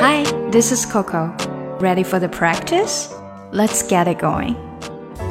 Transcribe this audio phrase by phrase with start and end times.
[0.00, 1.32] Hi, this is Coco.
[1.80, 3.08] Ready for the practice?
[3.52, 4.54] Let's get it going.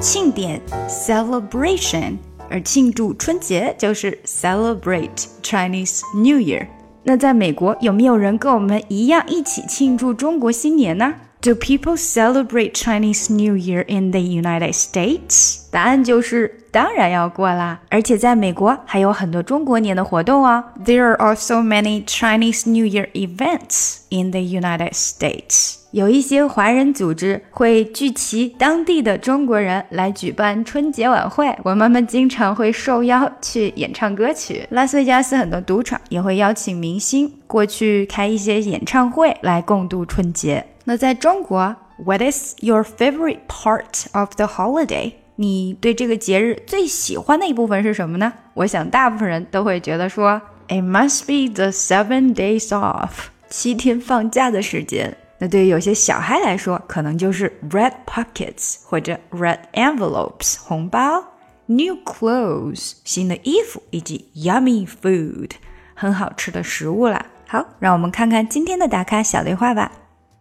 [0.02, 2.18] 庆典 celebration，
[2.50, 6.68] 而庆祝春节就是 celebrate Chinese New Year。
[7.04, 15.63] 那在美国有没有人跟我们一样一起庆祝中国新年呢 ？Do people celebrate Chinese New Year in the United States？
[15.71, 20.63] 答案就是当然要过啦，而且在美国还有很多中国年的活动哦。
[20.85, 25.77] There are also many Chinese New Year events in the United States。
[25.93, 34.67] 有一些华人组织会聚齐当地的中国人来举办春节晚会，我妈妈经常会受邀去演唱歌曲。
[34.71, 40.65] 拉斯维加斯很多赌场也会邀请明星过去开一些演唱会来共度春节。
[40.85, 45.13] 那在中国，What is your favorite part of the holiday？
[45.37, 48.33] 你对这个节日最喜欢的一部分是什么呢？
[48.55, 55.17] 我想大部分人都会觉得说，It must be the seven days off，七天放假的时间。
[55.39, 61.25] 那对于有些小孩来说，可能就是 red pockets 或者 red envelopes 红包
[61.67, 65.53] ，new clothes 新的衣服，以及 yummy food
[65.95, 67.25] 很好吃的食物啦。
[67.47, 69.91] 好，让我们看看今天的打卡小对话吧。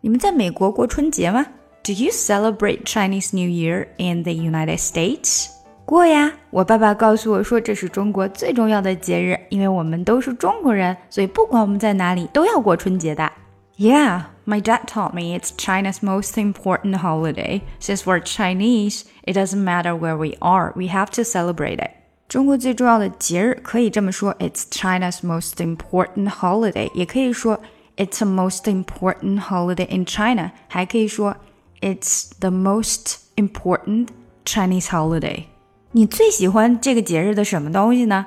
[0.01, 1.47] 你们在美国过春节吗？
[1.83, 5.49] Do you celebrate Chinese New Year in the United States？
[5.85, 13.31] 过呀，我爸爸告诉我说这是中国最重要的节日，因为我们都是中国人，所以不管我们在哪里都要过春节的。
[13.77, 17.63] Yeah, my dad taught me it's China's most important holiday.
[17.81, 21.91] Since we're Chinese, it doesn't matter where we are, we have to celebrate it.
[22.29, 27.61] 中国最重要的节日可以这么说，It's China's most important holiday，也可以说。
[27.99, 31.37] it's the most important holiday in China，还可以说
[31.81, 34.09] It's the most important
[34.45, 35.45] Chinese holiday。
[35.93, 38.27] 你最喜欢这个节日的什么东西呢？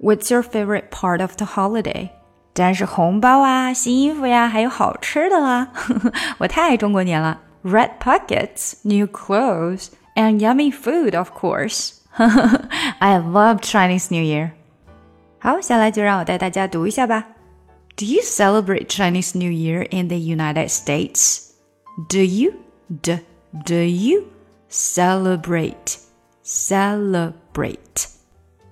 [0.00, 2.10] What's your favorite part of the holiday？
[2.52, 5.72] 当然是红包啊、新衣服呀，还有好吃的啦。
[6.38, 7.40] 我太爱中国年了！
[7.64, 11.94] Red pockets, new clothes, and yummy food, of course.
[12.98, 14.50] I love Chinese New Year.
[15.40, 17.26] 好，下来就让我带大家读一下吧。
[17.96, 21.54] do you celebrate Chinese New Year in the United States?
[22.08, 22.54] Do you?
[23.02, 23.18] D,
[23.64, 24.28] do you
[24.68, 25.98] celebrate?
[26.42, 28.08] Celebrate.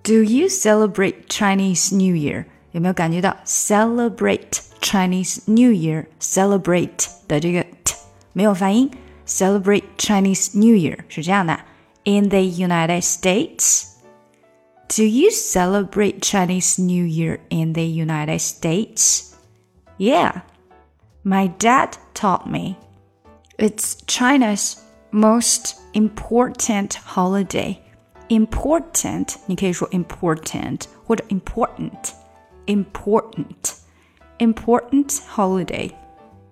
[0.05, 2.47] Do you celebrate Chinese New Year?
[2.71, 7.95] 有没有感觉到 celebrate Chinese New Year celebrate 的这个 t
[8.33, 8.91] 没有发音？
[9.27, 11.59] Celebrate Chinese New Year 是这样的。
[12.05, 13.90] In the United States,
[14.91, 19.37] do you celebrate Chinese New Year in the United States?
[19.99, 20.43] Yeah,
[21.25, 22.79] my dad taught me.
[23.59, 27.83] It's China's most important holiday.
[28.29, 32.13] Important, 你可以说 important 或者 important,
[32.67, 33.75] important,
[34.39, 35.91] important holiday.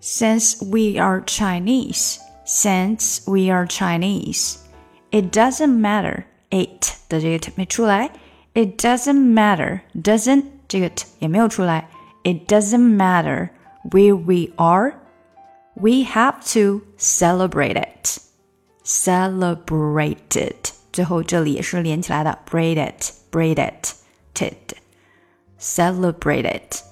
[0.00, 4.58] Since we are Chinese, since we are Chinese,
[5.10, 6.24] it doesn't matter.
[6.50, 8.10] It 的这个 t 没出来。
[8.54, 9.82] it doesn't matter.
[9.94, 11.88] Doesn't 这个 t 也没有出来。
[12.22, 13.50] It doesn't matter
[13.90, 14.94] where we are.
[15.74, 18.20] We have to celebrate it.
[18.84, 20.72] Celebrate it.
[20.92, 22.38] 最后这里也是连起来的。
[22.48, 23.12] Braid it.
[23.30, 23.94] Braid it.
[24.34, 24.76] Tid.
[25.58, 26.82] Celebrate it.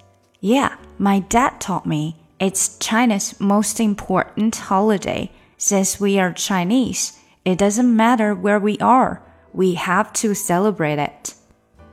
[0.40, 5.30] Yeah, my dad taught me it's China's most important holiday.
[5.56, 7.12] Since we are Chinese,
[7.44, 9.22] it doesn't matter where we are.
[9.52, 11.34] We have to celebrate it.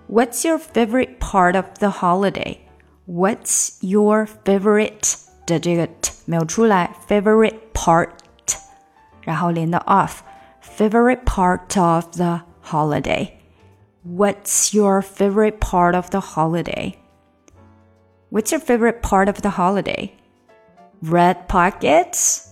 [0.08, 2.62] What's your favorite part of the holiday?
[3.06, 5.16] What's your favorite
[5.46, 8.10] 的这个 t 没有出来，favorite part，
[9.22, 13.34] 然后连到 off。Favorite part of the holiday.
[14.06, 16.96] What's your favorite part of the holiday?
[18.32, 20.14] What's your favorite part of the holiday?
[21.02, 22.48] Red pockets,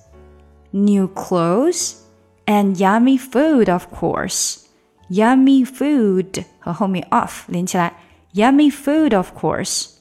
[0.73, 2.01] new clothes,
[2.45, 4.67] and yummy food, of course.
[5.11, 7.93] Yummy food 和后面 off 连起来，
[8.33, 9.91] Yummy food of course.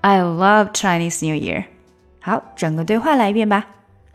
[0.00, 1.66] I love Chinese New Year.
[2.20, 3.66] 好，整个对话来一遍吧。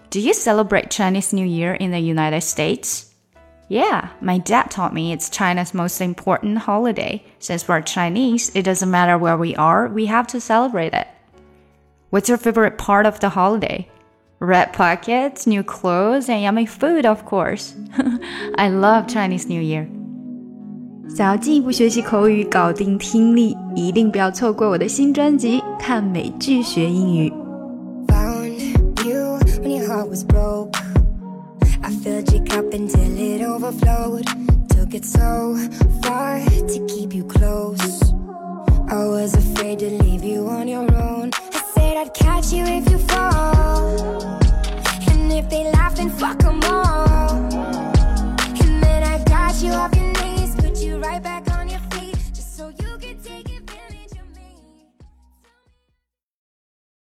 [0.10, 3.06] Do you celebrate Chinese New Year in the United States?
[3.70, 7.22] Yeah, my dad taught me it's China's most important holiday.
[7.40, 11.08] Since we're Chinese, it doesn't matter where we are, we have to celebrate it.
[12.10, 13.88] What's your favorite part of the holiday?
[14.44, 17.74] Red pockets, new clothes, and yummy food, of course.
[18.56, 19.88] I love Chinese New Year.
[21.16, 27.30] 想要进一步学习口语，搞定听力，一定不要错过我的新专辑《看美剧学英语》。
[28.08, 30.74] Found you when your heart was broke.
[31.82, 34.26] I filled your cup until it overflowed.
[34.70, 35.56] Took it so
[36.02, 38.14] far to keep you close.
[38.88, 41.32] I was afraid to leave you on your own.
[41.95, 44.41] said I'd catch you if you fall.
[45.11, 47.74] And if they laugh, then fuck them all.